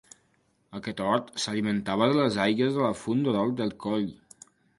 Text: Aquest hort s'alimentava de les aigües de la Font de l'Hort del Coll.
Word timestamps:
Aquest 0.77 1.03
hort 1.07 1.29
s'alimentava 1.43 2.07
de 2.13 2.17
les 2.21 2.39
aigües 2.47 2.73
de 2.79 2.85
la 2.87 2.91
Font 3.03 3.23
de 3.29 3.37
l'Hort 3.37 3.55
del 3.61 3.79
Coll. 3.87 4.11